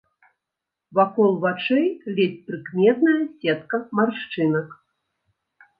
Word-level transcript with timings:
Вакол 0.99 1.31
вачэй 1.43 1.85
ледзь 2.15 2.41
прыкметная 2.47 3.21
сетка 3.39 3.77
маршчынак. 3.97 4.69